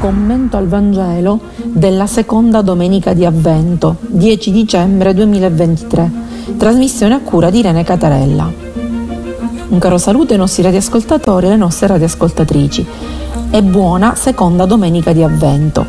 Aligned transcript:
commento 0.00 0.56
al 0.56 0.66
Vangelo 0.66 1.38
della 1.62 2.06
seconda 2.06 2.62
domenica 2.62 3.12
di 3.12 3.26
Avvento, 3.26 3.96
10 4.00 4.50
dicembre 4.50 5.12
2023, 5.12 6.10
trasmissione 6.56 7.12
a 7.12 7.20
cura 7.20 7.50
di 7.50 7.58
Irene 7.58 7.84
Catarella. 7.84 8.50
Un 9.68 9.78
caro 9.78 9.98
saluto 9.98 10.32
ai 10.32 10.38
nostri 10.38 10.62
radioascoltatori 10.62 11.44
e 11.44 11.48
alle 11.50 11.58
nostre 11.58 11.88
radioascoltatrici. 11.88 12.86
È 13.50 13.60
buona 13.60 14.14
seconda 14.14 14.64
domenica 14.64 15.12
di 15.12 15.22
Avvento. 15.22 15.84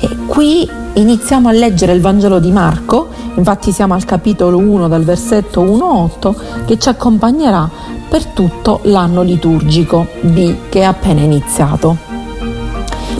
E 0.00 0.08
qui 0.26 0.66
iniziamo 0.94 1.48
a 1.48 1.52
leggere 1.52 1.92
il 1.92 2.00
Vangelo 2.00 2.38
di 2.38 2.50
Marco, 2.50 3.08
infatti 3.34 3.72
siamo 3.72 3.92
al 3.92 4.06
capitolo 4.06 4.56
1 4.56 4.88
dal 4.88 5.04
versetto 5.04 5.62
1-8 5.62 6.64
che 6.64 6.78
ci 6.78 6.88
accompagnerà 6.88 7.68
per 8.08 8.24
tutto 8.24 8.80
l'anno 8.84 9.20
liturgico 9.20 10.06
B 10.22 10.54
che 10.70 10.80
è 10.80 10.84
appena 10.84 11.20
iniziato. 11.20 12.03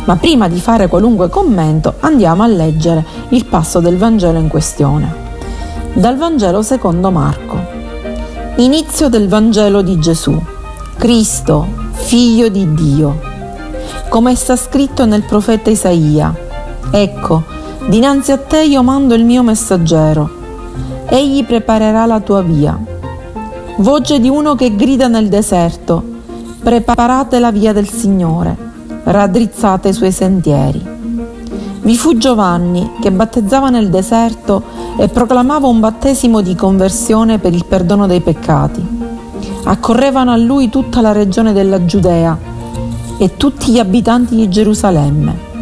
Ma 0.05 0.17
prima 0.17 0.49
di 0.49 0.61
fare 0.61 0.87
qualunque 0.87 1.31
commento 1.31 1.95
andiamo 2.01 2.43
a 2.43 2.47
leggere 2.47 3.05
il 3.31 3.47
passo 3.47 3.81
del 3.81 3.97
Vangelo 3.97 4.39
in 4.39 4.49
questione. 4.49 5.23
Dal 5.95 6.17
Vangelo 6.19 6.61
secondo 6.61 7.11
Marco. 7.11 7.59
Inizio 8.57 9.09
del 9.09 9.29
Vangelo 9.29 9.81
di 9.81 9.99
Gesù. 9.99 10.39
Cristo, 10.99 11.67
figlio 11.93 12.49
di 12.49 12.75
Dio. 12.75 13.19
Come 14.11 14.35
sta 14.35 14.57
scritto 14.57 15.07
nel 15.07 15.23
profeta 15.23 15.71
Isaia. 15.71 16.35
Ecco, 16.91 17.43
dinanzi 17.89 18.31
a 18.33 18.37
te 18.37 18.63
io 18.63 18.83
mando 18.83 19.15
il 19.15 19.25
mio 19.25 19.43
messaggero. 19.43 20.29
Egli 21.07 21.45
preparerà 21.47 22.05
la 22.05 22.21
tua 22.21 22.43
via. 22.43 22.79
Voce 23.79 24.21
di 24.21 24.29
uno 24.29 24.55
che 24.55 24.77
grida 24.77 25.09
nel 25.09 25.29
deserto. 25.29 26.03
Preparate 26.63 27.39
la 27.39 27.51
via 27.51 27.73
del 27.73 27.89
Signore 27.89 28.64
raddrizzate 29.05 29.89
i 29.89 29.93
suoi 29.93 30.13
sentieri. 30.13 30.83
Vi 31.83 31.97
fu 31.97 32.17
Giovanni 32.17 32.93
che 33.01 33.13
battezzava 33.13 33.69
nel 33.69 33.91
deserto 33.91 34.63
e 34.97 35.09
proclamava 35.09 35.67
un 35.67 35.81
battesimo 35.81 36.41
di 36.41 36.55
conversione 36.55 37.39
per 37.39 37.53
il 37.53 37.67
perdono 37.67 38.07
dei 38.07 38.21
peccati. 38.21 38.83
Accorrevano 39.65 40.33
a 40.33 40.37
lui 40.37 40.71
tutta 40.71 41.01
la 41.01 41.13
regione 41.13 41.53
della 41.53 41.85
Giudea 41.85 42.37
e 43.19 43.37
tutti 43.37 43.73
gli 43.73 43.79
abitanti 43.79 44.35
di 44.35 44.49
Gerusalemme 44.49 45.53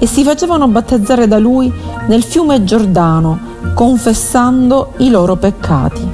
e 0.00 0.06
si 0.06 0.24
facevano 0.24 0.66
battezzare 0.66 1.28
da 1.28 1.38
lui 1.38 1.72
nel 2.08 2.22
fiume 2.22 2.64
Giordano, 2.64 3.38
confessando 3.74 4.94
i 4.98 5.10
loro 5.10 5.36
peccati. 5.36 6.08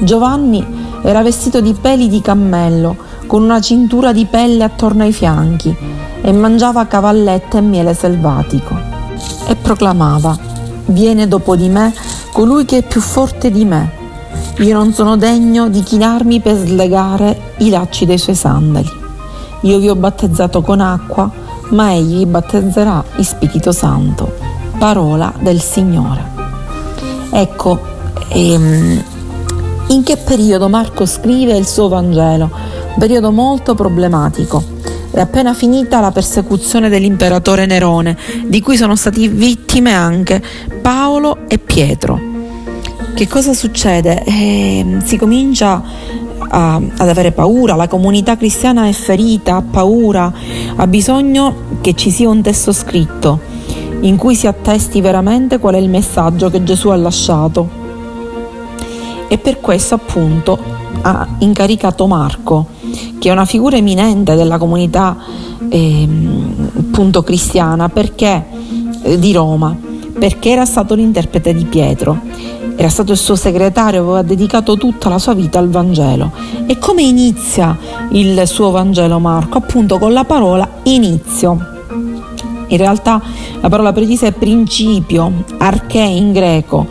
Giovanni 0.00 0.82
era 1.02 1.22
vestito 1.22 1.60
di 1.60 1.72
peli 1.72 2.08
di 2.08 2.20
cammello, 2.20 2.96
con 3.26 3.42
una 3.42 3.60
cintura 3.60 4.12
di 4.12 4.26
pelle 4.26 4.64
attorno 4.64 5.02
ai 5.02 5.12
fianchi 5.12 5.74
e 6.20 6.32
mangiava 6.32 6.86
cavallette 6.86 7.58
e 7.58 7.60
miele 7.60 7.94
selvatico. 7.94 8.74
E 9.46 9.56
proclamava, 9.56 10.36
viene 10.86 11.28
dopo 11.28 11.56
di 11.56 11.68
me 11.68 11.92
colui 12.32 12.64
che 12.64 12.78
è 12.78 12.82
più 12.82 13.00
forte 13.00 13.50
di 13.50 13.64
me. 13.64 14.02
Io 14.58 14.76
non 14.76 14.92
sono 14.92 15.16
degno 15.16 15.68
di 15.68 15.82
chinarmi 15.82 16.40
per 16.40 16.56
slegare 16.56 17.52
i 17.58 17.70
lacci 17.70 18.06
dei 18.06 18.18
suoi 18.18 18.34
sandali. 18.34 18.90
Io 19.62 19.78
vi 19.78 19.88
ho 19.88 19.96
battezzato 19.96 20.62
con 20.62 20.80
acqua, 20.80 21.30
ma 21.70 21.92
egli 21.92 22.18
vi 22.18 22.26
battezzerà 22.26 23.02
in 23.16 23.24
Spirito 23.24 23.72
Santo. 23.72 24.32
Parola 24.78 25.32
del 25.40 25.60
Signore. 25.60 26.32
Ecco, 27.30 27.80
ehm, 28.28 29.02
in 29.88 30.02
che 30.02 30.16
periodo 30.16 30.68
Marco 30.68 31.04
scrive 31.06 31.56
il 31.56 31.66
suo 31.66 31.88
Vangelo? 31.88 32.50
Periodo 32.98 33.30
molto 33.30 33.74
problematico. 33.74 34.62
È 35.10 35.20
appena 35.20 35.54
finita 35.54 36.00
la 36.00 36.10
persecuzione 36.10 36.88
dell'imperatore 36.88 37.66
Nerone, 37.66 38.16
di 38.46 38.60
cui 38.60 38.76
sono 38.76 38.96
stati 38.96 39.28
vittime 39.28 39.92
anche 39.92 40.42
Paolo 40.82 41.46
e 41.48 41.58
Pietro. 41.58 42.20
Che 43.14 43.28
cosa 43.28 43.54
succede? 43.54 44.24
Eh, 44.24 44.96
si 45.04 45.16
comincia 45.16 45.80
a, 46.48 46.74
ad 46.74 47.08
avere 47.08 47.30
paura, 47.30 47.76
la 47.76 47.86
comunità 47.86 48.36
cristiana 48.36 48.86
è 48.86 48.92
ferita, 48.92 49.56
ha 49.56 49.62
paura, 49.62 50.32
ha 50.74 50.86
bisogno 50.88 51.78
che 51.80 51.94
ci 51.94 52.10
sia 52.10 52.28
un 52.28 52.42
testo 52.42 52.72
scritto 52.72 53.40
in 54.00 54.16
cui 54.16 54.34
si 54.34 54.46
attesti 54.46 55.00
veramente 55.00 55.58
qual 55.58 55.74
è 55.74 55.78
il 55.78 55.88
messaggio 55.88 56.50
che 56.50 56.62
Gesù 56.62 56.88
ha 56.88 56.96
lasciato. 56.96 57.83
E 59.28 59.38
per 59.38 59.60
questo 59.60 59.94
appunto 59.94 60.58
ha 61.02 61.26
incaricato 61.38 62.06
Marco 62.06 62.66
che 63.18 63.28
è 63.28 63.32
una 63.32 63.44
figura 63.44 63.76
eminente 63.76 64.34
della 64.34 64.58
comunità 64.58 65.16
eh, 65.68 66.08
cristiana 67.24 67.88
perché, 67.88 68.44
eh, 69.02 69.18
di 69.18 69.32
Roma, 69.32 69.76
perché 70.18 70.50
era 70.50 70.64
stato 70.64 70.94
l'interprete 70.94 71.54
di 71.54 71.64
Pietro, 71.64 72.20
era 72.76 72.88
stato 72.88 73.12
il 73.12 73.18
suo 73.18 73.36
segretario, 73.36 74.02
aveva 74.02 74.22
dedicato 74.22 74.76
tutta 74.76 75.08
la 75.08 75.18
sua 75.18 75.34
vita 75.34 75.58
al 75.58 75.68
Vangelo. 75.68 76.32
E 76.66 76.78
come 76.78 77.02
inizia 77.02 77.76
il 78.10 78.42
suo 78.46 78.70
Vangelo 78.70 79.18
Marco? 79.18 79.58
Appunto 79.58 79.98
con 79.98 80.12
la 80.12 80.24
parola 80.24 80.68
inizio. 80.84 81.72
In 82.68 82.76
realtà 82.76 83.20
la 83.60 83.68
parola 83.68 83.92
precisa 83.92 84.26
è 84.26 84.32
principio, 84.32 85.44
arché 85.58 86.00
in 86.00 86.32
greco, 86.32 86.86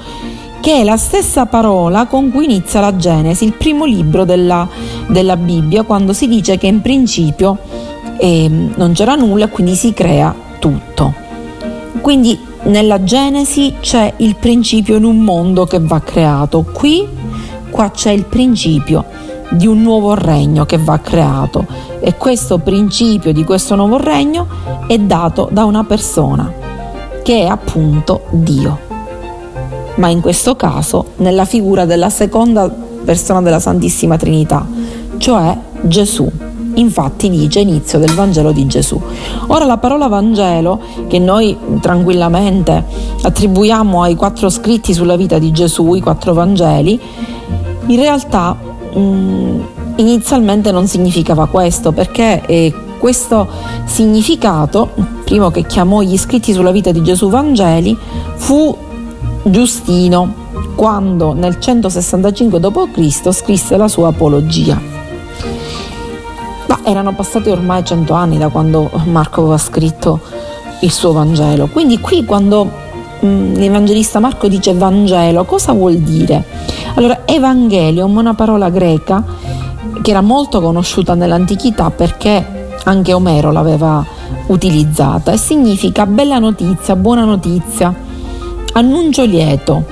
che 0.64 0.80
è 0.80 0.84
la 0.86 0.96
stessa 0.96 1.46
parola 1.46 2.06
con 2.06 2.32
cui 2.32 2.46
inizia 2.46 2.80
la 2.80 2.96
Genesi, 2.96 3.44
il 3.44 3.52
primo 3.52 3.84
libro 3.84 4.24
della, 4.24 4.66
della 5.08 5.36
Bibbia, 5.36 5.84
quando 5.84 6.14
si 6.14 6.26
dice 6.30 6.58
che 6.58 6.68
in 6.68 6.80
principio 6.80 7.58
eh, 8.18 8.48
non 8.50 8.94
c'era 8.94 9.16
nulla 9.16 9.44
e 9.44 9.50
quindi 9.50 9.76
si 9.76 9.92
crea 9.92 10.34
tutto. 10.60 11.14
Quindi 12.00 12.40
nella 12.64 13.04
Genesi 13.04 13.74
c'è 13.82 14.14
il 14.16 14.38
principio 14.38 14.96
in 14.96 15.04
un 15.04 15.18
mondo 15.18 15.66
che 15.66 15.82
va 15.82 16.00
creato. 16.00 16.64
Qui, 16.72 17.10
qua 17.70 17.92
c'è 17.92 18.12
il 18.12 18.24
principio 18.24 19.04
di 19.50 19.68
un 19.68 19.82
nuovo 19.82 20.14
regno 20.14 20.66
che 20.66 20.78
va 20.78 20.98
creato 20.98 21.66
e 22.00 22.16
questo 22.16 22.60
principio 22.60 23.34
di 23.34 23.44
questo 23.44 23.76
nuovo 23.76 23.98
regno 23.98 24.48
è 24.88 24.98
dato 24.98 25.50
da 25.52 25.66
una 25.66 25.84
persona 25.84 26.50
che 27.22 27.42
è 27.42 27.48
appunto 27.48 28.22
Dio 28.30 28.92
ma 29.96 30.08
in 30.08 30.22
questo 30.22 30.56
caso 30.56 31.06
nella 31.18 31.46
figura 31.46 31.86
della 31.86 32.10
seconda 32.10 32.70
persona 33.04 33.42
della 33.42 33.60
Santissima 33.60 34.18
Trinità, 34.18 34.66
cioè 35.18 35.58
Gesù. 35.82 36.30
Infatti 36.76 37.30
dice 37.30 37.60
inizio 37.60 38.00
del 38.00 38.14
Vangelo 38.14 38.52
di 38.52 38.66
Gesù. 38.66 39.00
Ora 39.48 39.66
la 39.66 39.78
parola 39.78 40.08
Vangelo, 40.08 40.82
che 41.08 41.20
noi 41.20 41.56
tranquillamente 41.80 42.84
attribuiamo 43.22 44.02
ai 44.02 44.16
quattro 44.16 44.50
scritti 44.50 44.94
sulla 44.94 45.16
vita 45.16 45.38
di 45.38 45.52
Gesù, 45.52 45.94
i 45.94 46.02
quattro 46.02 46.34
Vangeli, 46.34 47.00
in 47.86 47.96
realtà 47.96 48.58
mh, 48.94 49.00
mm, 49.00 49.60
inizialmente 49.98 50.72
non 50.72 50.88
significava 50.88 51.46
questo, 51.46 51.92
perché 51.92 52.42
eh, 52.48 52.74
questo 52.98 53.48
significato, 53.86 54.90
primo 55.26 55.52
che 55.52 55.66
chiamò 55.66 56.02
gli 56.02 56.18
scritti 56.18 56.54
sulla 56.54 56.72
vita 56.72 56.92
di 56.92 57.04
Gesù 57.04 57.30
Vangeli, 57.30 57.96
fu 58.36 58.76
Giustino 59.44 60.42
quando 60.76 61.34
nel 61.34 61.60
165 61.60 62.60
d.C. 62.60 63.32
scrisse 63.32 63.78
la 63.78 63.88
sua 63.88 64.10
apologia. 64.10 64.80
Ma 66.68 66.80
erano 66.84 67.14
passati 67.14 67.50
ormai 67.50 67.84
cento 67.84 68.14
anni 68.14 68.38
da 68.38 68.48
quando 68.48 68.90
Marco 69.06 69.42
aveva 69.42 69.58
scritto 69.58 70.22
il 70.82 70.92
suo 70.92 71.12
Vangelo. 71.12 71.68
Quindi 71.68 72.00
qui 72.00 72.24
quando 72.24 72.70
mh, 73.20 73.54
l'Evangelista 73.56 74.20
Marco 74.20 74.48
dice 74.48 74.74
Vangelo, 74.74 75.44
cosa 75.44 75.74
vuol 75.74 75.98
dire? 75.98 76.44
Allora, 76.96 77.22
Evangelium 77.26 78.16
è 78.16 78.20
una 78.20 78.34
parola 78.34 78.70
greca 78.70 79.24
che 80.02 80.10
era 80.10 80.22
molto 80.22 80.62
conosciuta 80.62 81.16
nell'antichità 81.16 81.90
perché 81.90 82.72
anche 82.86 83.14
Omero 83.14 83.52
l'aveva 83.52 84.06
utilizzata 84.48 85.32
e 85.32 85.38
significa 85.38 86.06
bella 86.06 86.40
notizia, 86.40 86.96
buona 86.96 87.24
notizia 87.24 88.12
annuncio 88.74 89.24
lieto. 89.24 89.86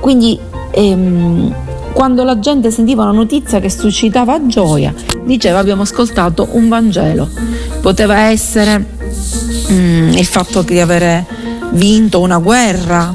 Quindi 0.00 0.38
ehm, 0.70 1.54
quando 1.92 2.22
la 2.24 2.38
gente 2.38 2.70
sentiva 2.70 3.02
una 3.02 3.12
notizia 3.12 3.60
che 3.60 3.70
suscitava 3.70 4.46
gioia, 4.46 4.94
diceva 5.24 5.58
abbiamo 5.58 5.82
ascoltato 5.82 6.48
un 6.52 6.68
Vangelo. 6.68 7.28
Poteva 7.80 8.28
essere 8.28 8.84
mm, 9.72 10.12
il 10.12 10.26
fatto 10.26 10.62
di 10.62 10.78
avere 10.78 11.26
vinto 11.72 12.20
una 12.20 12.38
guerra, 12.38 13.14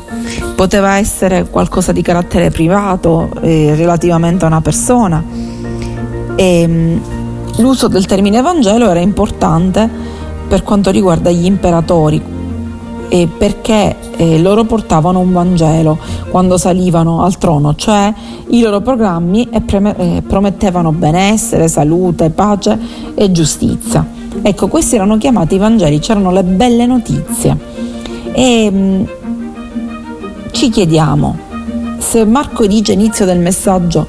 poteva 0.56 0.98
essere 0.98 1.48
qualcosa 1.50 1.92
di 1.92 2.02
carattere 2.02 2.50
privato 2.50 3.30
eh, 3.42 3.74
relativamente 3.76 4.44
a 4.44 4.48
una 4.48 4.62
persona. 4.62 5.24
E, 6.36 6.62
ehm, 6.62 7.02
l'uso 7.58 7.88
del 7.88 8.06
termine 8.06 8.42
Vangelo 8.42 8.90
era 8.90 9.00
importante 9.00 9.90
per 10.48 10.64
quanto 10.64 10.92
riguarda 10.92 11.32
gli 11.32 11.46
imperatori, 11.46 12.22
eh, 13.14 13.28
perché 13.28 13.96
eh, 14.18 14.40
loro 14.40 14.64
portavano 14.64 15.20
un 15.20 15.32
Vangelo 15.32 16.00
quando 16.32 16.58
salivano 16.58 17.22
al 17.22 17.38
trono, 17.38 17.76
cioè 17.76 18.12
i 18.48 18.60
loro 18.60 18.82
programmi 18.82 19.48
pre- 19.64 19.96
eh, 19.98 20.24
promettevano 20.26 20.92
benessere, 20.92 21.68
salute, 21.68 22.32
pace 22.32 22.76
e 23.14 23.32
giustizia. 23.32 24.04
Ecco, 24.42 24.68
questi 24.68 24.96
erano 24.96 25.18
chiamati 25.18 25.60
Vangeli, 25.60 26.00
c'erano 26.00 26.32
le 26.32 26.44
belle 26.44 26.88
notizie. 26.88 27.56
E 28.32 28.72
mh, 28.72 28.78
mm, 28.78 29.04
ci 30.50 30.70
chiediamo 30.70 31.38
se 32.00 32.26
Marco 32.26 32.66
dice 32.66 32.94
inizio 32.94 33.26
del 33.26 33.38
messaggio 33.38 34.08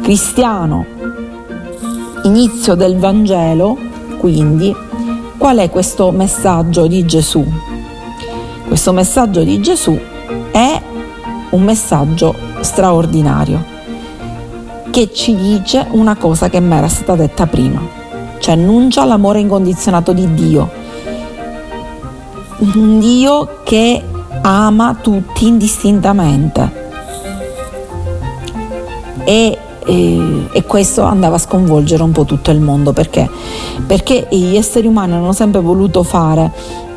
cristiano, 0.00 0.86
inizio 2.22 2.76
del 2.76 2.98
Vangelo, 2.98 3.76
quindi 4.18 4.72
qual 5.38 5.56
è 5.56 5.68
questo 5.70 6.12
messaggio 6.12 6.86
di 6.86 7.04
Gesù? 7.04 7.72
Questo 8.66 8.92
messaggio 8.92 9.42
di 9.42 9.60
Gesù 9.60 9.98
è 10.50 10.80
un 11.50 11.62
messaggio 11.62 12.34
straordinario 12.60 13.62
che 14.90 15.12
ci 15.12 15.34
dice 15.34 15.86
una 15.90 16.16
cosa 16.16 16.48
che 16.48 16.60
mi 16.60 16.74
era 16.74 16.88
stata 16.88 17.14
detta 17.14 17.46
prima, 17.46 17.80
cioè 18.38 18.54
annuncia 18.54 19.04
l'amore 19.04 19.40
incondizionato 19.40 20.12
di 20.12 20.32
Dio, 20.34 20.70
un 22.58 22.98
Dio 23.00 23.60
che 23.64 24.02
ama 24.42 24.96
tutti 25.00 25.46
indistintamente. 25.46 26.82
E, 29.24 29.58
e, 29.86 30.46
e, 30.52 30.62
questo 30.64 31.02
andava 31.02 31.36
a 31.36 31.38
sconvolgere 31.38 32.02
un 32.02 32.12
po' 32.12 32.24
tutto 32.24 32.50
il 32.50 32.60
mondo 32.60 32.92
perché? 32.92 33.28
Perché 33.86 34.28
gli 34.30 34.56
esseri 34.56 34.86
umani 34.86 35.14
hanno 35.14 35.32
sempre 35.32 35.60
voluto 35.60 36.02
fare 36.02 36.52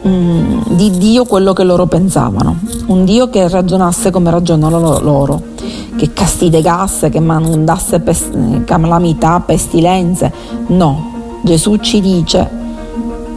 mm, 0.07 0.62
di 0.69 0.92
Dio 0.92 1.25
quello 1.25 1.54
che 1.54 1.63
loro 1.63 1.86
pensavano, 1.86 2.57
un 2.88 3.06
Dio 3.06 3.30
che 3.30 3.48
ragionasse 3.48 4.12
come 4.12 4.31
ragionano 4.31 5.00
loro, 5.00 5.42
che 5.95 6.13
castigasse, 6.13 7.09
che 7.09 7.19
mandasse 7.19 8.00
pes- 8.00 8.30
calamità, 8.65 9.42
pestilenze. 9.42 10.31
No, 10.68 11.39
Gesù 11.42 11.77
ci 11.77 12.01
dice 12.01 12.50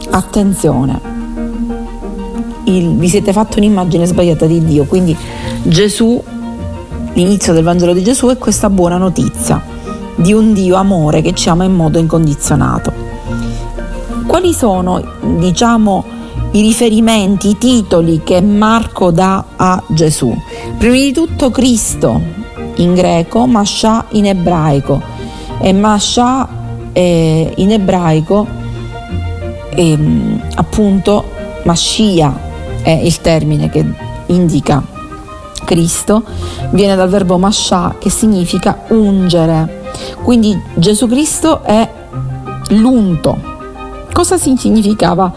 attenzione, 0.09 0.99
il, 2.65 2.95
vi 2.95 3.07
siete 3.09 3.33
fatti 3.33 3.59
un'immagine 3.59 4.05
sbagliata 4.05 4.45
di 4.45 4.63
Dio, 4.63 4.85
quindi 4.85 5.15
Gesù, 5.63 6.21
l'inizio 7.13 7.53
del 7.53 7.63
Vangelo 7.63 7.93
di 7.93 8.03
Gesù 8.03 8.27
è 8.27 8.37
questa 8.37 8.69
buona 8.69 8.97
notizia 8.97 9.79
di 10.15 10.33
un 10.33 10.53
Dio 10.53 10.75
amore 10.75 11.21
che 11.21 11.33
ci 11.33 11.49
ama 11.49 11.63
in 11.63 11.73
modo 11.73 11.97
incondizionato. 11.97 12.91
Quali 14.27 14.53
sono, 14.53 15.01
diciamo, 15.37 16.03
i 16.51 16.61
riferimenti, 16.61 17.49
i 17.49 17.57
titoli 17.57 18.21
che 18.23 18.41
Marco 18.41 19.11
dà 19.11 19.45
a 19.55 19.81
Gesù? 19.87 20.35
Prima 20.77 20.95
di 20.95 21.11
tutto 21.11 21.49
Cristo 21.49 22.21
in 22.75 22.93
greco, 22.93 23.45
Masha 23.45 24.05
in 24.11 24.25
ebraico 24.25 25.01
e 25.59 25.73
Masha 25.73 26.47
eh, 26.93 27.53
in 27.55 27.71
ebraico 27.71 28.47
eh, 29.75 29.97
appunto 30.55 31.23
Mashiach 31.63 32.49
è 32.81 32.89
il 32.89 33.21
termine 33.21 33.69
che 33.69 33.85
indica 34.27 34.83
Cristo, 35.63 36.23
viene 36.71 36.95
dal 36.95 37.09
verbo 37.09 37.37
mascià 37.37 37.95
che 37.99 38.09
significa 38.09 38.83
ungere. 38.89 39.79
Quindi 40.23 40.59
Gesù 40.75 41.07
Cristo 41.07 41.63
è 41.63 41.89
l'unto. 42.69 43.49
Cosa 44.11 44.37
significava? 44.37 45.31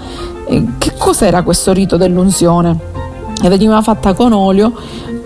Eh, 0.46 0.64
che 0.78 0.94
cos'era 1.05 1.43
questo 1.43 1.75
rito 1.75 1.99
dell'unzione? 1.99 2.79
E 3.43 3.49
veniva 3.51 3.83
fatta 3.83 4.15
con 4.15 4.33
olio 4.33 4.73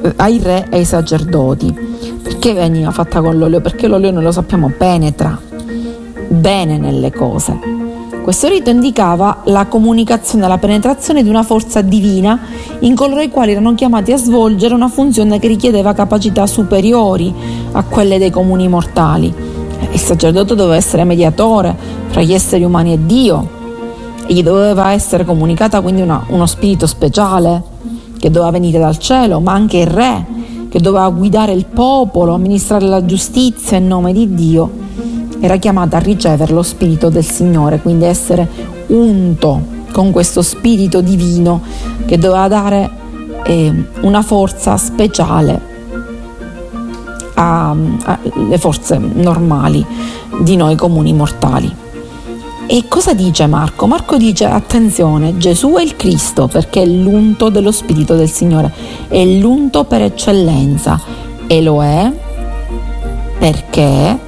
eh, 0.02 0.12
ai 0.16 0.40
re 0.42 0.66
e 0.70 0.78
ai 0.78 0.84
sacerdoti. 0.84 1.72
Perché 2.20 2.52
veniva 2.52 2.90
fatta 2.90 3.20
con 3.20 3.38
l'olio? 3.38 3.60
Perché 3.60 3.86
l'olio, 3.86 4.10
noi 4.10 4.24
lo 4.24 4.32
sappiamo, 4.32 4.72
penetra 4.76 5.38
bene 6.30 6.76
nelle 6.76 7.10
cose 7.12 7.58
questo 8.22 8.48
rito 8.48 8.68
indicava 8.68 9.38
la 9.44 9.64
comunicazione 9.64 10.46
la 10.46 10.58
penetrazione 10.58 11.22
di 11.22 11.30
una 11.30 11.42
forza 11.42 11.80
divina 11.80 12.38
in 12.80 12.94
coloro 12.94 13.22
i 13.22 13.30
quali 13.30 13.52
erano 13.52 13.74
chiamati 13.74 14.12
a 14.12 14.18
svolgere 14.18 14.74
una 14.74 14.88
funzione 14.88 15.38
che 15.38 15.48
richiedeva 15.48 15.94
capacità 15.94 16.46
superiori 16.46 17.32
a 17.72 17.82
quelle 17.84 18.18
dei 18.18 18.28
comuni 18.28 18.68
mortali. 18.68 19.32
Il 19.92 19.98
sacerdote 19.98 20.54
doveva 20.54 20.76
essere 20.76 21.04
mediatore 21.04 21.74
fra 22.08 22.20
gli 22.20 22.34
esseri 22.34 22.64
umani 22.64 22.92
e 22.92 22.98
Dio 23.06 23.57
e 24.28 24.34
gli 24.34 24.42
doveva 24.42 24.92
essere 24.92 25.24
comunicata 25.24 25.80
quindi 25.80 26.02
una, 26.02 26.22
uno 26.28 26.44
spirito 26.44 26.86
speciale 26.86 27.62
che 28.18 28.30
doveva 28.30 28.50
venire 28.50 28.78
dal 28.78 28.98
cielo, 28.98 29.40
ma 29.40 29.52
anche 29.52 29.78
il 29.78 29.86
re 29.86 30.26
che 30.68 30.80
doveva 30.80 31.08
guidare 31.08 31.52
il 31.52 31.64
popolo, 31.64 32.34
amministrare 32.34 32.84
la 32.84 33.04
giustizia 33.04 33.78
in 33.78 33.86
nome 33.86 34.12
di 34.12 34.34
Dio 34.34 34.86
era 35.40 35.56
chiamata 35.56 35.96
a 35.96 36.00
ricevere 36.00 36.52
lo 36.52 36.62
Spirito 36.62 37.08
del 37.08 37.24
Signore, 37.24 37.80
quindi 37.80 38.04
essere 38.04 38.46
unto 38.88 39.76
con 39.92 40.10
questo 40.10 40.42
Spirito 40.42 41.00
divino 41.00 41.62
che 42.06 42.18
doveva 42.18 42.48
dare 42.48 42.90
eh, 43.44 43.84
una 44.00 44.22
forza 44.22 44.76
speciale 44.76 45.76
alle 47.34 48.58
forze 48.58 48.98
normali 48.98 49.84
di 50.40 50.56
noi 50.56 50.74
comuni 50.74 51.12
mortali. 51.12 51.72
E 52.70 52.84
cosa 52.86 53.14
dice 53.14 53.46
Marco? 53.46 53.86
Marco 53.86 54.18
dice 54.18 54.44
attenzione, 54.44 55.38
Gesù 55.38 55.76
è 55.76 55.82
il 55.82 55.96
Cristo 55.96 56.48
perché 56.48 56.82
è 56.82 56.86
l'unto 56.86 57.48
dello 57.48 57.72
Spirito 57.72 58.14
del 58.14 58.28
Signore, 58.28 58.70
è 59.08 59.24
l'unto 59.24 59.84
per 59.84 60.02
eccellenza 60.02 61.00
e 61.46 61.62
lo 61.62 61.82
è 61.82 62.12
perché 63.38 64.18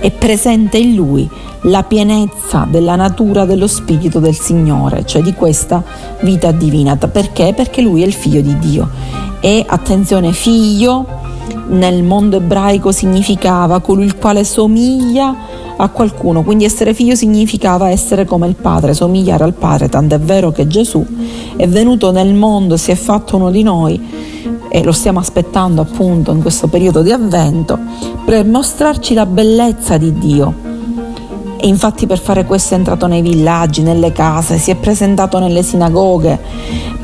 è 0.00 0.10
presente 0.12 0.78
in 0.78 0.94
lui 0.94 1.28
la 1.64 1.82
pienezza 1.82 2.66
della 2.66 2.96
natura 2.96 3.44
dello 3.44 3.66
Spirito 3.66 4.18
del 4.18 4.34
Signore, 4.34 5.04
cioè 5.04 5.20
di 5.20 5.34
questa 5.34 5.84
vita 6.22 6.52
divina. 6.52 6.96
Perché? 6.96 7.52
Perché 7.54 7.82
lui 7.82 8.02
è 8.02 8.06
il 8.06 8.14
figlio 8.14 8.40
di 8.40 8.58
Dio. 8.58 8.88
E 9.40 9.62
attenzione, 9.68 10.32
figlio 10.32 11.20
nel 11.68 12.02
mondo 12.02 12.36
ebraico 12.36 12.92
significava 12.92 13.80
colui 13.80 14.04
il 14.04 14.16
quale 14.16 14.42
somiglia 14.42 15.51
a 15.76 15.88
qualcuno, 15.88 16.42
quindi 16.42 16.64
essere 16.64 16.94
figlio 16.94 17.14
significava 17.14 17.90
essere 17.90 18.24
come 18.24 18.46
il 18.46 18.54
padre, 18.54 18.94
somigliare 18.94 19.44
al 19.44 19.54
padre, 19.54 19.88
tant'è 19.88 20.18
vero 20.18 20.52
che 20.52 20.66
Gesù 20.66 21.04
è 21.56 21.66
venuto 21.66 22.12
nel 22.12 22.34
mondo, 22.34 22.76
si 22.76 22.90
è 22.90 22.94
fatto 22.94 23.36
uno 23.36 23.50
di 23.50 23.62
noi 23.62 24.00
e 24.68 24.82
lo 24.82 24.92
stiamo 24.92 25.18
aspettando 25.18 25.82
appunto 25.82 26.32
in 26.32 26.40
questo 26.40 26.66
periodo 26.66 27.02
di 27.02 27.12
avvento, 27.12 27.78
per 28.24 28.46
mostrarci 28.46 29.12
la 29.12 29.26
bellezza 29.26 29.98
di 29.98 30.18
Dio. 30.18 30.70
E 31.58 31.68
infatti 31.68 32.06
per 32.06 32.18
fare 32.18 32.44
questo 32.44 32.74
è 32.74 32.78
entrato 32.78 33.06
nei 33.06 33.20
villaggi, 33.20 33.82
nelle 33.82 34.12
case, 34.12 34.58
si 34.58 34.70
è 34.70 34.76
presentato 34.76 35.38
nelle 35.38 35.62
sinagoghe, 35.62 36.40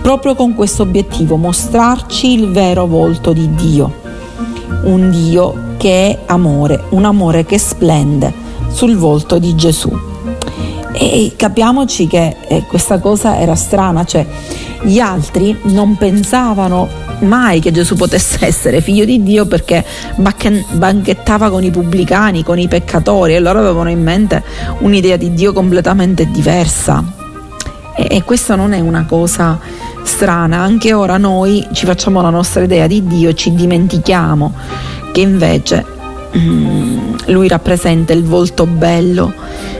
proprio 0.00 0.34
con 0.34 0.54
questo 0.54 0.82
obiettivo, 0.82 1.36
mostrarci 1.36 2.32
il 2.32 2.50
vero 2.50 2.86
volto 2.86 3.32
di 3.32 3.54
Dio. 3.54 3.92
Un 4.84 5.10
Dio 5.10 5.74
che 5.76 6.08
è 6.08 6.18
amore, 6.26 6.84
un 6.90 7.04
amore 7.04 7.44
che 7.44 7.58
splende 7.58 8.46
sul 8.78 8.94
volto 8.94 9.40
di 9.40 9.56
Gesù. 9.56 9.90
E 10.92 11.32
capiamoci 11.34 12.06
che 12.06 12.36
eh, 12.46 12.62
questa 12.62 13.00
cosa 13.00 13.36
era 13.36 13.56
strana, 13.56 14.04
cioè 14.04 14.24
gli 14.82 15.00
altri 15.00 15.58
non 15.62 15.96
pensavano 15.96 16.88
mai 17.22 17.58
che 17.58 17.72
Gesù 17.72 17.96
potesse 17.96 18.46
essere 18.46 18.80
figlio 18.80 19.04
di 19.04 19.20
Dio 19.24 19.46
perché 19.46 19.84
banchettava 20.14 21.50
con 21.50 21.64
i 21.64 21.72
pubblicani, 21.72 22.44
con 22.44 22.60
i 22.60 22.68
peccatori 22.68 23.34
e 23.34 23.40
loro 23.40 23.58
avevano 23.58 23.90
in 23.90 24.00
mente 24.00 24.44
un'idea 24.78 25.16
di 25.16 25.34
Dio 25.34 25.52
completamente 25.52 26.30
diversa. 26.30 27.02
E, 27.96 28.06
e 28.08 28.22
questa 28.22 28.54
non 28.54 28.74
è 28.74 28.78
una 28.78 29.06
cosa 29.06 29.58
strana, 30.04 30.58
anche 30.58 30.92
ora 30.92 31.16
noi 31.16 31.66
ci 31.72 31.84
facciamo 31.84 32.22
la 32.22 32.30
nostra 32.30 32.62
idea 32.62 32.86
di 32.86 33.04
Dio 33.04 33.30
e 33.30 33.34
ci 33.34 33.52
dimentichiamo 33.52 34.54
che 35.10 35.20
invece 35.20 35.96
mm, 36.36 37.14
lui 37.26 37.48
rappresenta 37.48 38.12
il 38.12 38.24
volto 38.24 38.66
bello, 38.66 39.32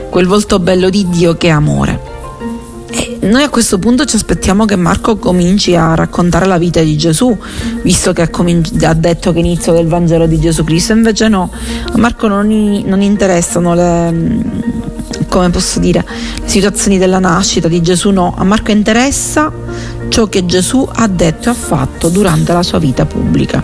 quel 0.09 0.27
volto 0.27 0.59
bello 0.59 0.89
di 0.89 1.07
Dio 1.09 1.35
che 1.35 1.47
è 1.47 1.51
amore. 1.51 2.17
Noi 3.21 3.43
a 3.43 3.49
questo 3.49 3.77
punto 3.79 4.05
ci 4.05 4.15
aspettiamo 4.15 4.65
che 4.65 4.75
Marco 4.75 5.17
cominci 5.17 5.75
a 5.75 5.93
raccontare 5.93 6.45
la 6.45 6.57
vita 6.57 6.81
di 6.81 6.97
Gesù, 6.97 7.37
visto 7.83 8.13
che 8.13 8.21
ha, 8.21 8.29
cominci- 8.29 8.83
ha 8.85 8.93
detto 8.93 9.33
che 9.33 9.39
inizio 9.39 9.73
del 9.73 9.87
Vangelo 9.87 10.25
di 10.25 10.39
Gesù 10.39 10.63
Cristo, 10.63 10.93
invece 10.93 11.27
no, 11.27 11.51
a 11.91 11.97
Marco 11.97 12.27
non, 12.27 12.47
non 12.85 13.01
interessano 13.01 13.75
le, 13.75 14.41
come 15.27 15.49
posso 15.49 15.79
dire, 15.79 16.03
le 16.41 16.47
situazioni 16.47 16.97
della 16.97 17.19
nascita 17.19 17.67
di 17.67 17.81
Gesù, 17.81 18.09
no, 18.09 18.33
a 18.37 18.43
Marco 18.43 18.71
interessa 18.71 19.51
ciò 20.07 20.27
che 20.27 20.45
Gesù 20.45 20.87
ha 20.91 21.07
detto 21.07 21.49
e 21.49 21.51
ha 21.51 21.55
fatto 21.55 22.09
durante 22.09 22.53
la 22.53 22.63
sua 22.63 22.79
vita 22.79 23.05
pubblica. 23.05 23.63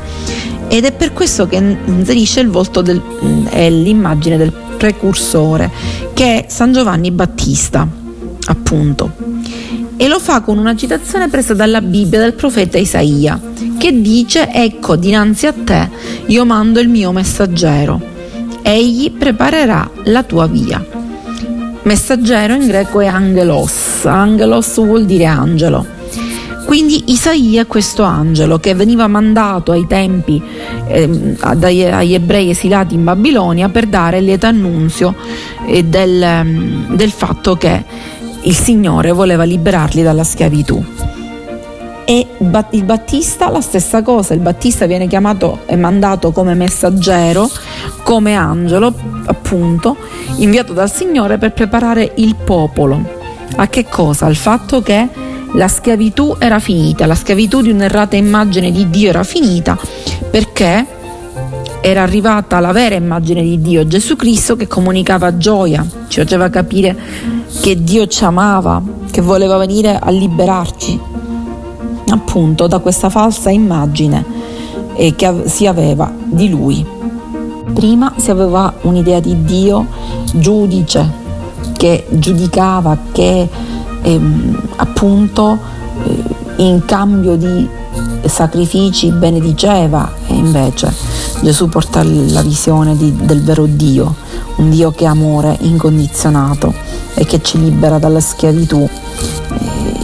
Ed 0.67 0.83
è 0.85 0.91
per 0.91 1.13
questo 1.13 1.47
che 1.47 1.55
inserisce 1.55 2.39
il 2.39 2.49
volto 2.49 2.81
del, 2.81 3.01
e 3.49 3.69
l'immagine 3.69 4.37
del 4.37 4.51
precursore, 4.77 5.71
che 6.13 6.45
è 6.45 6.49
San 6.49 6.73
Giovanni 6.73 7.11
Battista, 7.11 7.87
appunto 8.47 9.35
e 9.97 10.07
lo 10.07 10.19
fa 10.19 10.41
con 10.41 10.57
una 10.57 10.75
citazione 10.75 11.29
presa 11.29 11.53
dalla 11.53 11.81
Bibbia 11.81 12.19
del 12.19 12.33
profeta 12.33 12.77
Isaia, 12.77 13.39
che 13.77 14.01
dice 14.01 14.51
ecco 14.51 14.95
dinanzi 14.95 15.47
a 15.47 15.53
te 15.53 15.89
io 16.27 16.45
mando 16.45 16.79
il 16.79 16.89
mio 16.89 17.11
messaggero, 17.11 18.01
egli 18.61 19.11
preparerà 19.11 19.89
la 20.05 20.23
tua 20.23 20.47
via. 20.47 20.83
Messaggero 21.83 22.53
in 22.55 22.67
greco 22.67 22.99
è 22.99 23.05
angelos, 23.05 24.05
angelos 24.05 24.75
vuol 24.75 25.05
dire 25.05 25.25
angelo. 25.25 25.94
Quindi 26.65 27.11
Isaia 27.11 27.61
è 27.61 27.67
questo 27.67 28.03
angelo 28.03 28.57
che 28.59 28.73
veniva 28.73 29.07
mandato 29.07 29.71
ai 29.71 29.85
tempi 29.87 30.41
eh, 30.87 31.35
agli 31.39 32.13
ebrei 32.13 32.49
esilati 32.49 32.95
in 32.95 33.03
Babilonia 33.03 33.69
per 33.69 33.85
dare 33.85 34.17
il 34.17 34.25
lieto 34.25 34.47
annunzio 34.47 35.15
eh, 35.67 35.83
del, 35.83 36.85
del 36.89 37.11
fatto 37.11 37.55
che 37.55 37.83
il 38.41 38.55
Signore 38.55 39.11
voleva 39.11 39.43
liberarli 39.43 40.01
dalla 40.01 40.23
schiavitù. 40.23 40.83
E 42.07 42.27
il 42.71 42.83
Battista 42.83 43.49
la 43.49 43.61
stessa 43.61 44.03
cosa, 44.03 44.35
il 44.35 44.39
Battista 44.39 44.85
viene 44.85 45.07
chiamato 45.07 45.61
e 45.65 45.75
mandato 45.75 46.31
come 46.31 46.53
messaggero, 46.53 47.49
come 48.03 48.35
angelo, 48.35 48.93
appunto, 49.25 49.97
inviato 50.37 50.73
dal 50.73 50.91
Signore 50.91 51.39
per 51.39 51.53
preparare 51.53 52.13
il 52.17 52.35
popolo. 52.35 53.01
A 53.55 53.67
che 53.67 53.85
cosa? 53.85 54.27
Al 54.27 54.35
fatto 54.35 54.83
che 54.83 55.07
la 55.55 55.67
schiavitù 55.67 56.35
era 56.37 56.59
finita, 56.59 57.05
la 57.05 57.15
schiavitù 57.15 57.61
di 57.61 57.71
un'errata 57.71 58.15
immagine 58.15 58.71
di 58.71 58.89
Dio 58.89 59.09
era 59.09 59.23
finita 59.23 59.77
perché 60.29 60.85
era 61.81 62.01
arrivata 62.01 62.59
la 62.59 62.71
vera 62.71 62.95
immagine 62.95 63.41
di 63.43 63.61
Dio, 63.61 63.85
Gesù 63.85 64.15
Cristo, 64.15 64.55
che 64.55 64.67
comunicava 64.67 65.37
gioia, 65.37 65.85
ci 66.07 66.19
faceva 66.19 66.49
capire 66.49 66.97
che 67.61 67.83
Dio 67.83 68.07
ci 68.07 68.23
amava, 68.23 68.81
che 69.11 69.21
voleva 69.21 69.57
venire 69.57 69.99
a 70.01 70.09
liberarci, 70.09 70.99
appunto, 72.09 72.65
da 72.65 72.79
questa 72.79 73.09
falsa 73.09 73.51
immagine 73.51 74.25
che 75.15 75.43
si 75.45 75.67
aveva 75.67 76.11
di 76.23 76.49
Lui. 76.49 76.83
Prima 77.71 78.13
si 78.17 78.31
aveva 78.31 78.73
un'idea 78.81 79.19
di 79.19 79.43
Dio 79.43 79.85
giudice, 80.33 81.07
che 81.77 82.07
giudicava, 82.09 82.97
che 83.11 83.47
ehm, 84.05 84.61
appunto 84.77 85.57
eh, 86.03 86.23
in 86.57 86.85
cambio 86.85 87.35
di 87.35 87.67
sacrifici 88.25 89.11
benediceva 89.11 90.11
e 90.27 90.33
invece 90.33 90.93
Gesù 91.41 91.69
porta 91.69 92.03
la 92.03 92.41
visione 92.41 92.95
di, 92.95 93.15
del 93.15 93.43
vero 93.43 93.65
Dio, 93.65 94.15
un 94.57 94.69
Dio 94.69 94.91
che 94.91 95.03
è 95.03 95.07
amore 95.07 95.57
incondizionato 95.61 96.73
e 97.13 97.25
che 97.25 97.41
ci 97.41 97.59
libera 97.59 97.99
dalla 97.99 98.19
schiavitù, 98.19 98.79
eh, 98.79 99.99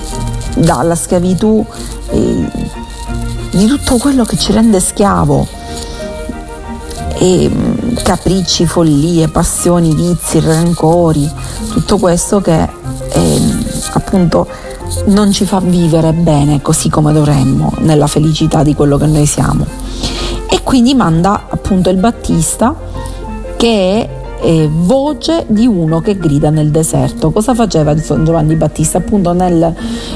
dalla 0.55 0.95
schiavitù 0.95 1.65
eh, 2.09 2.51
di 3.51 3.65
tutto 3.65 3.97
quello 3.97 4.23
che 4.23 4.37
ci 4.37 4.51
rende 4.51 4.79
schiavo. 4.79 5.47
E, 7.17 7.49
mm, 7.49 7.95
capricci, 8.03 8.65
follie, 8.65 9.27
passioni, 9.27 9.93
vizi, 9.93 10.39
rancori, 10.39 11.29
tutto 11.71 11.97
questo 11.97 12.41
che 12.41 12.67
appunto 14.11 14.45
non 15.05 15.31
ci 15.31 15.45
fa 15.45 15.61
vivere 15.61 16.11
bene 16.11 16.61
così 16.61 16.89
come 16.89 17.13
dovremmo, 17.13 17.71
nella 17.79 18.07
felicità 18.07 18.61
di 18.61 18.75
quello 18.75 18.97
che 18.97 19.05
noi 19.05 19.25
siamo. 19.25 19.65
E 20.49 20.61
quindi 20.63 20.93
manda 20.93 21.45
appunto 21.47 21.89
il 21.89 21.95
Battista 21.95 22.75
che 23.55 23.69
è 23.69 24.09
eh, 24.41 24.69
voce 24.69 25.45
di 25.47 25.65
uno 25.65 26.01
che 26.01 26.17
grida 26.17 26.49
nel 26.49 26.71
deserto. 26.71 27.31
Cosa 27.31 27.55
faceva 27.55 27.95
San 27.97 28.25
Giovanni 28.25 28.55
Battista? 28.55 28.97
Appunto 28.97 29.31
nel, 29.31 29.73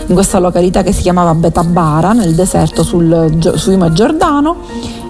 in 0.07 0.13
questa 0.13 0.39
località 0.39 0.83
che 0.83 0.91
si 0.91 1.03
chiamava 1.03 1.33
Betabara, 1.33 2.11
nel 2.11 2.35
deserto 2.35 2.83
sul 2.83 3.53
fiume 3.55 3.93
Giordano, 3.93 4.57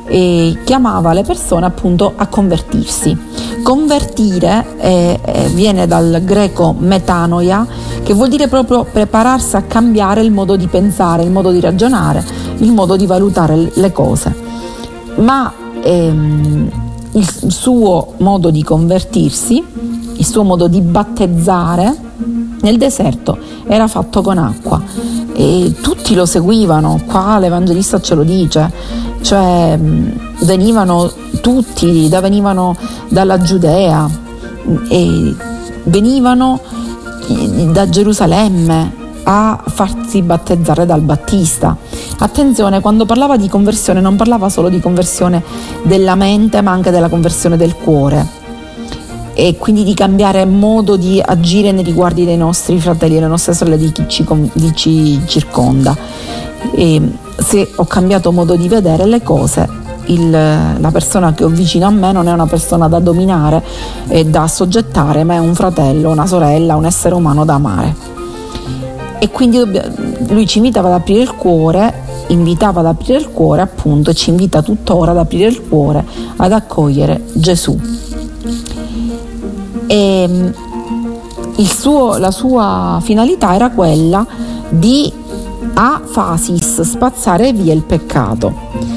e 0.05 0.59
chiamava 0.63 1.13
le 1.13 1.23
persone 1.23 1.65
appunto 1.65 2.13
a 2.15 2.27
convertirsi. 2.27 3.17
Convertire 3.65 4.77
eh, 4.77 5.49
viene 5.55 5.87
dal 5.87 6.21
greco 6.23 6.75
metanoia, 6.77 7.65
che 8.03 8.13
vuol 8.13 8.29
dire 8.29 8.47
proprio 8.47 8.83
prepararsi 8.83 9.55
a 9.55 9.63
cambiare 9.63 10.21
il 10.21 10.31
modo 10.31 10.55
di 10.55 10.67
pensare, 10.67 11.23
il 11.23 11.31
modo 11.31 11.49
di 11.49 11.59
ragionare, 11.59 12.23
il 12.57 12.71
modo 12.71 12.95
di 12.95 13.07
valutare 13.07 13.71
le 13.73 13.91
cose. 13.91 14.35
Ma 15.15 15.51
ehm, 15.81 16.69
il 17.13 17.27
suo 17.47 18.13
modo 18.17 18.51
di 18.51 18.61
convertirsi, 18.61 19.63
il 20.13 20.25
suo 20.27 20.43
modo 20.43 20.67
di 20.67 20.81
battezzare 20.81 21.91
nel 22.61 22.77
deserto 22.77 23.35
era 23.65 23.87
fatto 23.87 24.21
con 24.21 24.37
acqua 24.37 24.79
e 25.33 25.73
tutti 25.81 26.13
lo 26.13 26.27
seguivano, 26.27 27.01
qua 27.07 27.39
l'Evangelista 27.39 27.99
ce 27.99 28.13
lo 28.13 28.21
dice, 28.21 28.71
cioè 29.21 29.77
venivano 30.41 31.11
tutti, 31.41 32.07
da, 32.09 32.21
venivano 32.21 32.75
dalla 33.09 33.39
Giudea 33.39 34.09
e 34.89 35.35
venivano 35.83 36.59
da 37.71 37.89
Gerusalemme 37.89 39.03
a 39.23 39.63
farsi 39.65 40.21
battezzare 40.21 40.85
dal 40.85 41.01
Battista. 41.01 41.75
Attenzione, 42.19 42.79
quando 42.79 43.05
parlava 43.05 43.37
di 43.37 43.49
conversione 43.49 44.01
non 44.01 44.15
parlava 44.15 44.49
solo 44.49 44.69
di 44.69 44.79
conversione 44.79 45.43
della 45.83 46.15
mente, 46.15 46.61
ma 46.61 46.71
anche 46.71 46.91
della 46.91 47.09
conversione 47.09 47.57
del 47.57 47.75
cuore 47.75 48.43
e 49.37 49.57
quindi 49.57 49.83
di 49.83 49.93
cambiare 49.93 50.45
modo 50.45 50.95
di 50.95 51.21
agire 51.23 51.73
nei 51.73 51.83
riguardi 51.83 52.23
dei 52.23 52.37
nostri 52.37 52.79
fratelli 52.79 53.13
e 53.13 53.15
delle 53.15 53.27
nostre 53.27 53.53
sorelle, 53.53 53.77
di 53.77 53.91
chi 53.91 54.05
ci, 54.07 54.25
di 54.53 54.73
ci 54.73 55.21
circonda. 55.25 55.95
E 56.73 57.01
se 57.37 57.69
ho 57.75 57.85
cambiato 57.85 58.31
modo 58.31 58.55
di 58.55 58.69
vedere 58.69 59.05
le 59.05 59.21
cose, 59.21 59.67
il, 60.07 60.29
la 60.29 60.91
persona 60.91 61.33
che 61.33 61.43
ho 61.43 61.49
vicino 61.49 61.85
a 61.87 61.91
me 61.91 62.11
non 62.11 62.27
è 62.27 62.31
una 62.31 62.47
persona 62.47 62.87
da 62.87 62.99
dominare 62.99 63.63
e 64.07 64.25
da 64.25 64.47
soggettare, 64.47 65.23
ma 65.23 65.35
è 65.35 65.37
un 65.37 65.55
fratello, 65.55 66.09
una 66.09 66.25
sorella, 66.25 66.75
un 66.75 66.85
essere 66.85 67.15
umano 67.15 67.45
da 67.45 67.53
amare 67.55 68.13
e 69.25 69.31
quindi 69.31 69.59
lui 70.27 70.45
ci 70.45 70.57
invitava 70.57 70.87
ad 70.89 70.93
aprire 70.93 71.21
il 71.21 71.33
cuore, 71.35 72.03
invitava 72.27 72.81
ad 72.81 72.85
aprire 72.85 73.17
il 73.17 73.31
cuore 73.31 73.61
appunto 73.61 74.11
e 74.11 74.13
ci 74.13 74.29
invita 74.29 74.61
tuttora 74.61 75.11
ad 75.11 75.17
aprire 75.17 75.49
il 75.49 75.67
cuore, 75.67 76.05
ad 76.35 76.51
accogliere 76.51 77.23
Gesù. 77.33 77.75
E 79.87 80.53
suo, 81.57 82.17
la 82.17 82.31
sua 82.31 82.99
finalità 83.01 83.55
era 83.55 83.71
quella 83.71 84.25
di 84.69 85.11
a 85.73 86.01
fasis 86.05 86.81
spazzare 86.81 87.51
via 87.51 87.73
il 87.73 87.81
peccato 87.81 88.94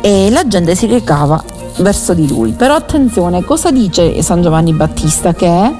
e 0.00 0.30
la 0.30 0.46
gente 0.46 0.74
si 0.74 0.86
recava 0.86 1.42
verso 1.78 2.14
di 2.14 2.28
lui. 2.28 2.52
Però 2.52 2.74
attenzione, 2.74 3.44
cosa 3.44 3.70
dice 3.70 4.20
San 4.22 4.42
Giovanni 4.42 4.72
Battista? 4.72 5.32
Che 5.32 5.74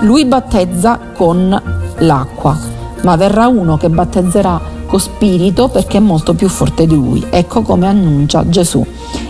lui 0.00 0.24
battezza 0.24 0.98
con 1.14 1.62
l'acqua 1.98 2.78
ma 3.02 3.16
verrà 3.16 3.46
uno 3.46 3.76
che 3.76 3.88
battezzerà 3.88 4.60
con 4.86 5.00
spirito 5.00 5.68
perché 5.68 5.98
è 5.98 6.00
molto 6.00 6.34
più 6.34 6.48
forte 6.48 6.86
di 6.86 6.94
lui. 6.94 7.24
Ecco 7.30 7.62
come 7.62 7.86
annuncia 7.86 8.48
Gesù. 8.48 8.84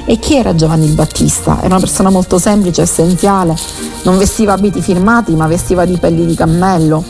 E 0.05 0.19
chi 0.19 0.37
era 0.37 0.55
Giovanni 0.55 0.87
il 0.87 0.95
Battista? 0.95 1.59
Era 1.59 1.67
una 1.67 1.79
persona 1.79 2.11
molto 2.11 2.39
semplice, 2.39 2.83
essenziale, 2.83 3.55
non 4.03 4.19
vestiva 4.19 4.55
abiti 4.55 4.81
firmati, 4.81 5.35
ma 5.35 5.47
vestiva 5.47 5.85
di 5.85 5.97
pelli 5.99 6.27
di 6.27 6.35
cammello. 6.35 7.05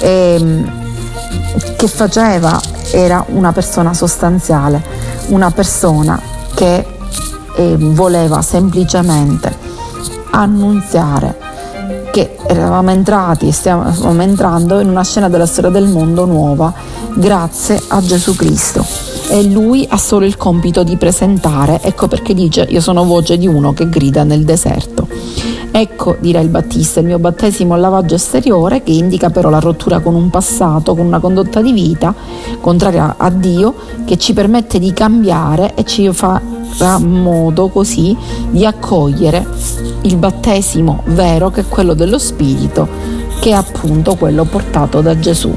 E, 0.00 0.36
ehm, 0.38 0.72
che 1.76 1.86
faceva? 1.86 2.60
Era 2.90 3.24
una 3.28 3.52
persona 3.52 3.94
sostanziale, 3.94 4.82
una 5.28 5.50
persona 5.50 6.20
che 6.54 6.86
eh, 7.56 7.76
voleva 7.78 8.42
semplicemente 8.42 9.54
annunziare 10.30 11.50
che 12.12 12.36
eravamo 12.46 12.90
entrati 12.90 13.48
e 13.48 13.52
stiamo 13.52 14.20
entrando 14.20 14.80
in 14.80 14.88
una 14.88 15.02
scena 15.02 15.30
della 15.30 15.46
storia 15.46 15.70
del 15.70 15.86
mondo 15.86 16.26
nuova 16.26 16.72
grazie 17.14 17.82
a 17.88 18.00
Gesù 18.02 18.36
Cristo. 18.36 18.84
E 19.28 19.42
lui 19.44 19.86
ha 19.88 19.96
solo 19.96 20.26
il 20.26 20.36
compito 20.36 20.82
di 20.82 20.96
presentare, 20.96 21.80
ecco 21.82 22.08
perché 22.08 22.34
dice 22.34 22.66
io 22.68 22.82
sono 22.82 23.04
voce 23.04 23.38
di 23.38 23.46
uno 23.46 23.72
che 23.72 23.88
grida 23.88 24.24
nel 24.24 24.44
deserto. 24.44 25.08
Ecco, 25.74 26.18
dirà 26.20 26.40
il 26.40 26.50
Battista, 26.50 27.00
il 27.00 27.06
mio 27.06 27.18
battesimo 27.18 27.74
il 27.74 27.80
lavaggio 27.80 28.16
esteriore 28.16 28.82
che 28.82 28.92
indica 28.92 29.30
però 29.30 29.48
la 29.48 29.58
rottura 29.58 30.00
con 30.00 30.14
un 30.14 30.28
passato, 30.28 30.94
con 30.94 31.06
una 31.06 31.18
condotta 31.18 31.62
di 31.62 31.72
vita 31.72 32.14
contraria 32.60 33.14
a 33.16 33.30
Dio 33.30 33.74
che 34.04 34.18
ci 34.18 34.34
permette 34.34 34.78
di 34.78 34.92
cambiare 34.92 35.74
e 35.74 35.84
ci 35.84 36.12
farà 36.12 36.98
modo 36.98 37.68
così 37.68 38.14
di 38.50 38.66
accogliere 38.66 39.46
il 40.02 40.16
battesimo 40.16 41.04
vero 41.06 41.50
che 41.50 41.62
è 41.62 41.66
quello 41.66 41.94
dello 41.94 42.18
Spirito, 42.18 42.86
che 43.40 43.48
è 43.48 43.54
appunto 43.54 44.14
quello 44.16 44.44
portato 44.44 45.00
da 45.00 45.18
Gesù. 45.18 45.56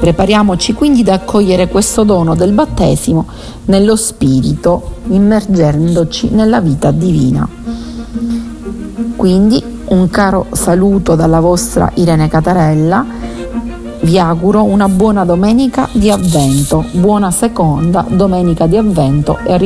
Prepariamoci 0.00 0.72
quindi 0.72 1.02
ad 1.02 1.08
accogliere 1.08 1.68
questo 1.68 2.02
dono 2.02 2.34
del 2.34 2.50
battesimo 2.50 3.26
nello 3.66 3.94
Spirito, 3.94 4.96
immergendoci 5.08 6.30
nella 6.30 6.60
vita 6.60 6.90
divina. 6.90 7.48
Quindi 9.22 9.62
un 9.90 10.10
caro 10.10 10.48
saluto 10.50 11.14
dalla 11.14 11.38
vostra 11.38 11.92
Irene 11.94 12.26
Catarella, 12.26 13.06
vi 14.00 14.18
auguro 14.18 14.64
una 14.64 14.88
buona 14.88 15.24
domenica 15.24 15.88
di 15.92 16.10
avvento, 16.10 16.84
buona 16.90 17.30
seconda 17.30 18.04
domenica 18.08 18.66
di 18.66 18.76
avvento 18.76 19.38
e 19.44 19.52
arrivederci. 19.52 19.60